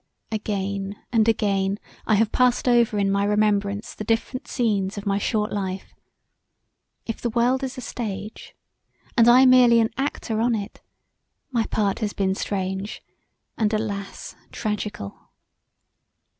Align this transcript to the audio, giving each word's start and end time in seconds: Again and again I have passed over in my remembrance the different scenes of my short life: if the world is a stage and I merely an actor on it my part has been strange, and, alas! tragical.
Again 0.31 0.95
and 1.11 1.27
again 1.27 1.77
I 2.07 2.15
have 2.15 2.31
passed 2.31 2.67
over 2.67 2.97
in 2.97 3.11
my 3.11 3.23
remembrance 3.23 3.93
the 3.93 4.03
different 4.03 4.47
scenes 4.47 4.97
of 4.97 5.05
my 5.05 5.19
short 5.19 5.51
life: 5.51 5.93
if 7.05 7.21
the 7.21 7.29
world 7.29 7.63
is 7.63 7.77
a 7.77 7.81
stage 7.81 8.55
and 9.15 9.27
I 9.27 9.45
merely 9.45 9.79
an 9.79 9.91
actor 9.99 10.39
on 10.41 10.55
it 10.55 10.81
my 11.51 11.67
part 11.67 11.99
has 11.99 12.13
been 12.13 12.33
strange, 12.33 13.03
and, 13.59 13.71
alas! 13.75 14.35
tragical. 14.51 15.29